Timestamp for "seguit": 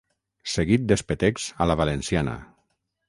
0.53-0.87